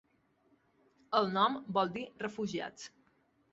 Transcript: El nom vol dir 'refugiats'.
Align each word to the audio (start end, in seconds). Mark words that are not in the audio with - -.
El 1.19 1.29
nom 1.35 1.59
vol 1.77 1.93
dir 1.99 2.07
'refugiats'. 2.25 2.91